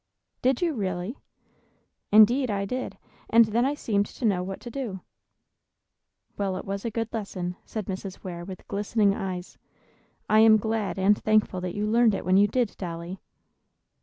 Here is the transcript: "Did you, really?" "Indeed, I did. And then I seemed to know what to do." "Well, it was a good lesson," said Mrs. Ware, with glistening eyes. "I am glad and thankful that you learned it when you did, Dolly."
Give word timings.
"Did 0.41 0.63
you, 0.63 0.73
really?" 0.73 1.19
"Indeed, 2.11 2.49
I 2.49 2.65
did. 2.65 2.97
And 3.29 3.45
then 3.45 3.65
I 3.65 3.75
seemed 3.75 4.07
to 4.07 4.25
know 4.25 4.41
what 4.41 4.59
to 4.61 4.71
do." 4.71 5.01
"Well, 6.37 6.57
it 6.57 6.65
was 6.65 6.83
a 6.83 6.89
good 6.89 7.13
lesson," 7.13 7.55
said 7.65 7.85
Mrs. 7.85 8.23
Ware, 8.23 8.43
with 8.43 8.67
glistening 8.67 9.13
eyes. 9.13 9.59
"I 10.27 10.39
am 10.39 10.57
glad 10.57 10.97
and 10.97 11.15
thankful 11.21 11.61
that 11.61 11.75
you 11.75 11.85
learned 11.85 12.15
it 12.15 12.25
when 12.25 12.37
you 12.37 12.47
did, 12.47 12.75
Dolly." 12.79 13.19